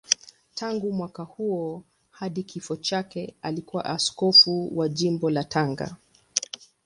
[0.55, 5.95] Tangu mwaka huo hadi kifo chake alikuwa askofu wa Jimbo la Tanga.